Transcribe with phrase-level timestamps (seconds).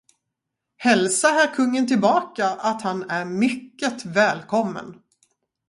[0.77, 4.99] Hälsa herr kungen tillbaka, att han är mycket välkommen!